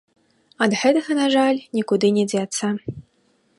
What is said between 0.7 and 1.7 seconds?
гэтага, на жаль,